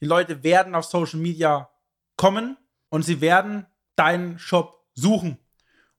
[0.00, 1.70] Die Leute werden auf Social Media
[2.16, 2.56] kommen
[2.90, 5.38] und sie werden deinen Shop suchen.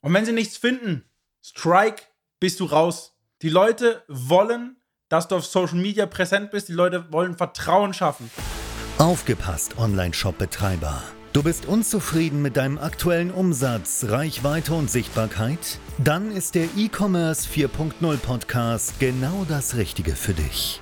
[0.01, 1.03] Und wenn sie nichts finden,
[1.41, 2.03] Strike,
[2.39, 3.17] bist du raus.
[3.41, 4.77] Die Leute wollen,
[5.09, 6.67] dass du auf Social Media präsent bist.
[6.67, 8.29] Die Leute wollen Vertrauen schaffen.
[8.97, 11.03] Aufgepasst, Online-Shop-Betreiber.
[11.33, 15.79] Du bist unzufrieden mit deinem aktuellen Umsatz, Reichweite und Sichtbarkeit?
[15.99, 20.81] Dann ist der E-Commerce 4.0 Podcast genau das Richtige für dich.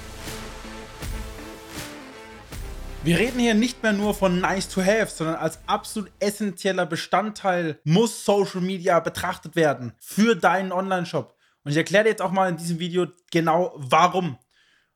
[3.03, 7.79] Wir reden hier nicht mehr nur von nice to have, sondern als absolut essentieller Bestandteil
[7.83, 11.35] muss Social Media betrachtet werden für deinen Online-Shop.
[11.63, 14.37] Und ich erkläre dir jetzt auch mal in diesem Video genau warum.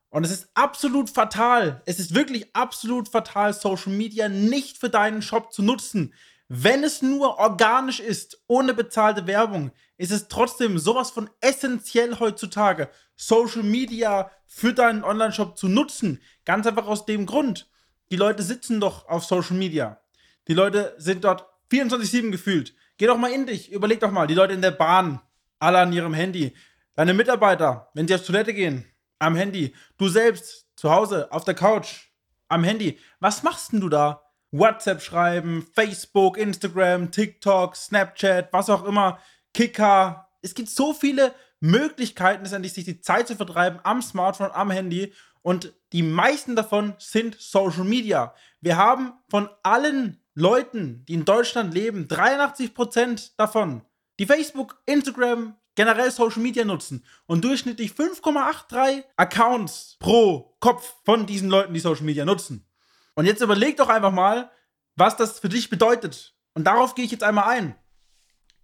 [0.09, 5.23] Und es ist absolut fatal, es ist wirklich absolut fatal, Social Media nicht für deinen
[5.23, 6.13] Shop zu nutzen.
[6.47, 12.87] Wenn es nur organisch ist, ohne bezahlte Werbung, ist es trotzdem sowas von essentiell heutzutage,
[13.15, 16.21] Social Media für deinen Online-Shop zu nutzen.
[16.45, 17.67] Ganz einfach aus dem Grund,
[18.11, 19.99] die Leute sitzen doch auf Social Media.
[20.47, 22.75] Die Leute sind dort 24-7 gefühlt.
[22.97, 25.21] Geh doch mal in dich, überleg doch mal, die Leute in der Bahn,
[25.59, 26.55] alle an ihrem Handy.
[26.93, 28.85] Deine Mitarbeiter, wenn sie auf Toilette gehen,
[29.19, 29.73] am Handy.
[29.97, 32.07] Du selbst, zu Hause, auf der Couch,
[32.47, 32.99] am Handy.
[33.19, 34.21] Was machst denn du da?
[34.51, 39.19] WhatsApp schreiben, Facebook, Instagram, TikTok, Snapchat, was auch immer,
[39.53, 40.29] Kicker.
[40.41, 45.13] Es gibt so viele Möglichkeiten, letztendlich sich die Zeit zu vertreiben am Smartphone, am Handy.
[45.45, 48.33] Und die meisten davon sind Social Media.
[48.61, 53.83] Wir haben von allen Leuten, die in Deutschland leben, 83% davon,
[54.17, 61.49] die Facebook, Instagram, generell Social Media nutzen und durchschnittlich 5,83 Accounts pro Kopf von diesen
[61.49, 62.67] Leuten, die Social Media nutzen.
[63.13, 64.49] Und jetzt überleg doch einfach mal,
[64.95, 66.35] was das für dich bedeutet.
[66.55, 67.75] Und darauf gehe ich jetzt einmal ein.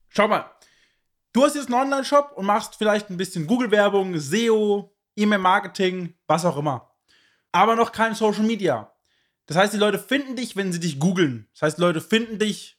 [0.10, 0.50] Schau mal,
[1.32, 6.58] du hast jetzt einen Online-Shop und machst vielleicht ein bisschen Google-Werbung, SEO, E-Mail-Marketing, was auch
[6.58, 6.92] immer.
[7.52, 8.92] Aber noch kein Social Media.
[9.46, 11.48] Das heißt, die Leute finden dich, wenn sie dich googeln.
[11.54, 12.78] Das heißt, die Leute finden dich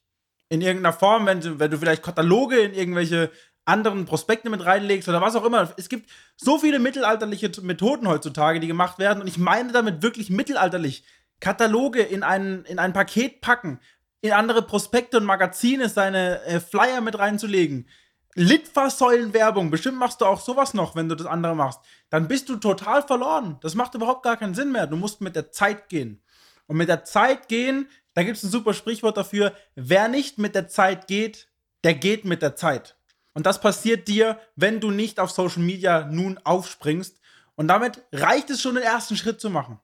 [0.49, 3.31] in irgendeiner Form, wenn du, wenn du vielleicht Kataloge in irgendwelche
[3.65, 5.73] anderen Prospekte mit reinlegst oder was auch immer.
[5.77, 9.21] Es gibt so viele mittelalterliche Methoden heutzutage, die gemacht werden.
[9.21, 11.05] Und ich meine damit wirklich mittelalterlich.
[11.41, 13.81] Kataloge in ein, in ein Paket packen,
[14.21, 17.89] in andere Prospekte und Magazine seine äh, Flyer mit reinzulegen,
[18.35, 22.57] Litfaßsäulenwerbung, bestimmt machst du auch sowas noch, wenn du das andere machst, dann bist du
[22.57, 23.59] total verloren.
[23.61, 24.87] Das macht überhaupt gar keinen Sinn mehr.
[24.87, 26.23] Du musst mit der Zeit gehen.
[26.67, 30.55] Und mit der Zeit gehen, da gibt es ein super Sprichwort dafür, wer nicht mit
[30.55, 31.49] der Zeit geht,
[31.85, 32.97] der geht mit der Zeit.
[33.35, 37.21] Und das passiert dir, wenn du nicht auf Social Media nun aufspringst.
[37.55, 39.81] Und damit reicht es schon, den ersten Schritt zu machen.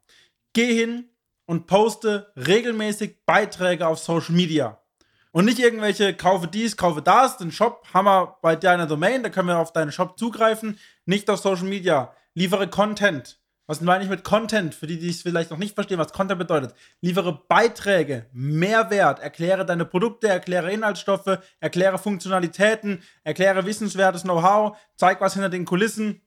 [0.52, 1.10] Geh hin
[1.46, 4.77] und poste regelmäßig Beiträge auf Social Media.
[5.38, 9.28] Und nicht irgendwelche kaufe dies, kaufe das, den Shop haben wir bei deiner Domain, da
[9.28, 12.12] können wir auf deinen Shop zugreifen, nicht auf Social Media.
[12.34, 13.38] Liefere Content.
[13.68, 14.74] Was meine ich mit Content?
[14.74, 16.74] Für die, die es vielleicht noch nicht verstehen, was Content bedeutet.
[17.02, 25.34] Liefere Beiträge, Mehrwert, erkläre deine Produkte, erkläre Inhaltsstoffe, erkläre Funktionalitäten, erkläre wissenswertes Know-how, zeig was
[25.34, 26.20] hinter den Kulissen.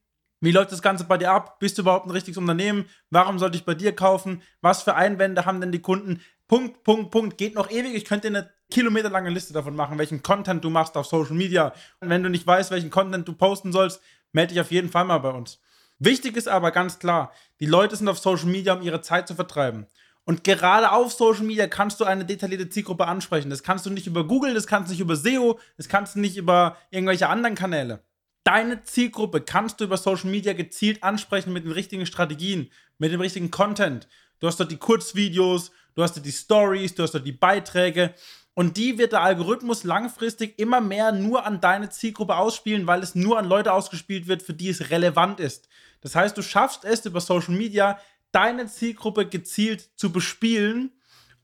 [0.43, 1.59] Wie läuft das Ganze bei dir ab?
[1.59, 2.85] Bist du überhaupt ein richtiges Unternehmen?
[3.11, 4.41] Warum sollte ich bei dir kaufen?
[4.61, 6.19] Was für Einwände haben denn die Kunden?
[6.47, 7.37] Punkt, Punkt, Punkt.
[7.37, 7.93] Geht noch ewig.
[7.93, 11.73] Ich könnte eine kilometerlange Liste davon machen, welchen Content du machst auf Social Media.
[11.99, 15.05] Und wenn du nicht weißt, welchen Content du posten sollst, melde dich auf jeden Fall
[15.05, 15.59] mal bei uns.
[15.99, 19.35] Wichtig ist aber ganz klar, die Leute sind auf Social Media, um ihre Zeit zu
[19.35, 19.85] vertreiben.
[20.25, 23.51] Und gerade auf Social Media kannst du eine detaillierte Zielgruppe ansprechen.
[23.51, 26.19] Das kannst du nicht über Google, das kannst du nicht über SEO, das kannst du
[26.19, 28.01] nicht über irgendwelche anderen Kanäle.
[28.43, 33.21] Deine Zielgruppe kannst du über Social Media gezielt ansprechen mit den richtigen Strategien, mit dem
[33.21, 34.07] richtigen Content.
[34.39, 38.15] Du hast dort die Kurzvideos, du hast die Stories, du hast die Beiträge
[38.55, 43.13] und die wird der Algorithmus langfristig immer mehr nur an deine Zielgruppe ausspielen, weil es
[43.13, 45.69] nur an Leute ausgespielt wird, für die es relevant ist.
[46.01, 47.99] Das heißt, du schaffst es über Social Media,
[48.31, 50.91] deine Zielgruppe gezielt zu bespielen,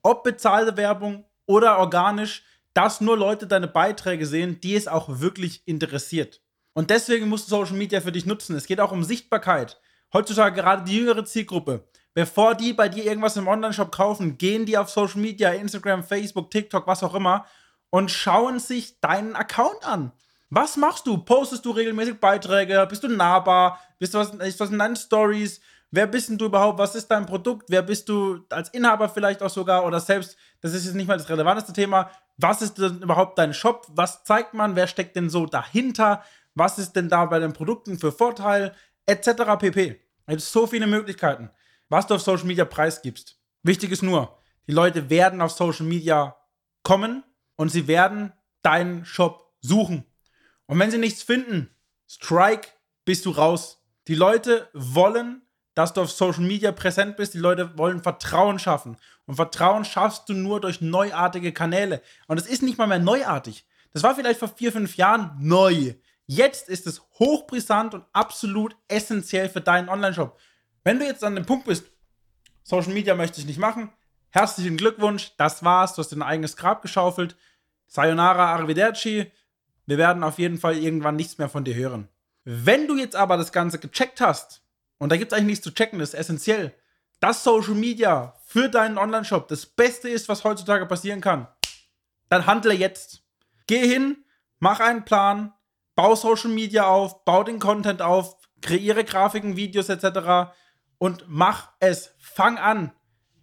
[0.02, 2.44] ob bezahlte Werbung oder organisch,
[2.74, 6.42] dass nur Leute deine Beiträge sehen, die es auch wirklich interessiert.
[6.78, 8.56] Und deswegen musst du Social Media für dich nutzen.
[8.56, 9.82] Es geht auch um Sichtbarkeit.
[10.14, 14.78] Heutzutage gerade die jüngere Zielgruppe Bevor die bei dir irgendwas im Onlineshop kaufen, gehen die
[14.78, 17.46] auf Social Media, Instagram, Facebook, TikTok, was auch immer
[17.90, 20.12] und schauen sich deinen Account an.
[20.52, 21.18] Was machst du?
[21.18, 22.86] Postest du regelmäßig Beiträge?
[22.88, 23.80] Bist du nahbar?
[23.98, 25.62] Bist du was, ist was in deinen Stories?
[25.92, 29.42] wer bist denn du überhaupt, was ist dein Produkt, wer bist du als Inhaber vielleicht
[29.42, 33.02] auch sogar oder selbst, das ist jetzt nicht mal das relevanteste Thema, was ist denn
[33.02, 36.24] überhaupt dein Shop, was zeigt man, wer steckt denn so dahinter,
[36.58, 38.74] was ist denn da bei den Produkten für Vorteil,
[39.06, 39.58] etc.
[39.60, 40.02] pp.
[40.26, 41.50] Es gibt so viele Möglichkeiten,
[41.90, 43.40] was du auf Social Media preisgibst.
[43.64, 44.38] Wichtig ist nur,
[44.68, 46.36] die Leute werden auf Social Media
[46.84, 47.24] kommen
[47.56, 50.06] und sie werden deinen Shop suchen.
[50.66, 51.70] Und wenn sie nichts finden,
[52.08, 52.70] Strike,
[53.06, 53.82] bist du raus.
[54.08, 55.42] Die Leute wollen,
[55.76, 57.34] dass du auf Social Media präsent bist.
[57.34, 58.98] Die Leute wollen Vertrauen schaffen.
[59.26, 62.02] Und Vertrauen schaffst du nur durch neuartige Kanäle.
[62.28, 63.66] Und es ist nicht mal mehr neuartig.
[63.94, 65.94] Das war vielleicht vor vier, fünf Jahren neu.
[66.30, 70.38] Jetzt ist es hochbrisant und absolut essentiell für deinen Online-Shop.
[70.84, 71.86] Wenn du jetzt an dem Punkt bist,
[72.64, 73.90] Social Media möchte ich nicht machen,
[74.30, 77.38] herzlichen Glückwunsch, das war's, du hast dein eigenes Grab geschaufelt.
[77.88, 79.32] Sayonara, Arrivederci.
[79.86, 82.10] Wir werden auf jeden Fall irgendwann nichts mehr von dir hören.
[82.44, 84.62] Wenn du jetzt aber das Ganze gecheckt hast,
[84.98, 86.74] und da gibt es eigentlich nichts zu checken, das ist essentiell,
[87.22, 91.48] dass Social Media für deinen Online-Shop das Beste ist, was heutzutage passieren kann,
[92.28, 93.24] dann handle jetzt.
[93.66, 94.26] Geh hin,
[94.60, 95.54] mach einen Plan,
[95.98, 100.54] bau Social Media auf, bau den Content auf, kreiere Grafiken, Videos etc.
[101.00, 102.14] und mach es.
[102.20, 102.94] Fang an,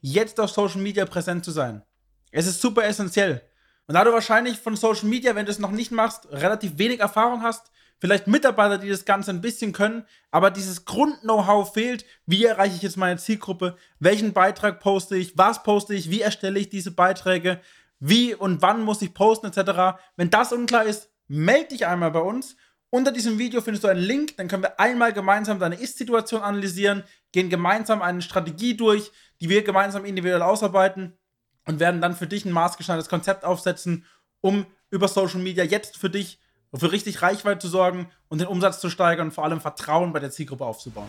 [0.00, 1.82] jetzt auf Social Media präsent zu sein.
[2.30, 3.42] Es ist super essentiell.
[3.86, 7.00] Und da du wahrscheinlich von Social Media, wenn du es noch nicht machst, relativ wenig
[7.00, 12.44] Erfahrung hast, vielleicht Mitarbeiter, die das Ganze ein bisschen können, aber dieses Grund-Know-how fehlt, wie
[12.44, 16.68] erreiche ich jetzt meine Zielgruppe, welchen Beitrag poste ich, was poste ich, wie erstelle ich
[16.70, 17.60] diese Beiträge,
[17.98, 19.98] wie und wann muss ich posten etc.
[20.16, 22.56] Wenn das unklar ist, melde dich einmal bei uns.
[22.90, 27.02] Unter diesem Video findest du einen Link, dann können wir einmal gemeinsam deine Ist-Situation analysieren,
[27.32, 29.10] gehen gemeinsam eine Strategie durch,
[29.40, 31.18] die wir gemeinsam individuell ausarbeiten
[31.66, 34.04] und werden dann für dich ein maßgeschneidertes Konzept aufsetzen,
[34.40, 36.38] um über Social Media jetzt für dich
[36.72, 40.20] für richtig Reichweite zu sorgen und den Umsatz zu steigern und vor allem Vertrauen bei
[40.20, 41.08] der Zielgruppe aufzubauen.